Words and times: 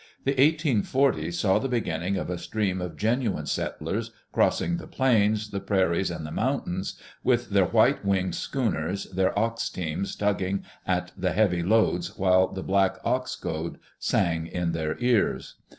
The 0.23 0.33
1 0.33 0.53
840s 0.57 1.35
saw 1.35 1.59
the 1.59 1.67
beginning 1.69 2.17
of 2.17 2.31
a 2.31 2.39
stream 2.39 2.81
of 2.81 2.97
genuine 2.97 3.45
settlers 3.45 4.09
crossing 4.31 4.77
the 4.77 4.87
plains, 4.87 5.51
the 5.51 5.59
prairies, 5.59 6.09
and 6.09 6.25
the 6.25 6.31
mountains, 6.31 6.99
with 7.23 7.51
their 7.51 7.67
white 7.67 8.03
winged 8.03 8.33
schooners, 8.33 9.03
their 9.11 9.37
ox 9.37 9.69
teams 9.69 10.15
tugging 10.15 10.65
at 10.87 11.11
the 11.15 11.33
heavy 11.33 11.61
loads 11.61 12.17
while 12.17 12.47
the 12.47 12.63
black 12.63 12.97
ox 13.05 13.35
goad 13.35 13.77
sang 13.99 14.47
in 14.47 14.71
their 14.71 14.95
cars. 14.95 15.57